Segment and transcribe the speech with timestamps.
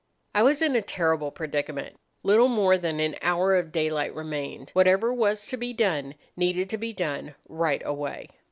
[0.33, 1.95] "I was in a terrible predicament.
[2.23, 4.71] Little more than an hour of daylight remained.
[4.71, 8.29] Whatever was to be done needed to be done right away.